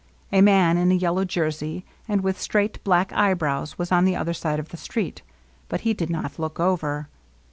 A 0.31 0.41
man 0.41 0.77
in 0.77 0.91
a 0.91 0.95
yellow 0.95 1.25
jersey, 1.25 1.85
and 2.07 2.21
with 2.21 2.41
straight, 2.41 2.83
black 2.83 3.13
eyebrows, 3.13 3.77
was 3.77 3.91
on 3.91 4.03
the 4.03 4.15
other 4.15 4.33
side 4.33 4.57
of 4.59 4.69
the 4.69 4.77
street; 4.77 5.21
but 5.69 5.81
he 5.81 5.93
did 5.93 6.09
not 6.09 6.39
look 6.39 6.59
over. 6.59 7.07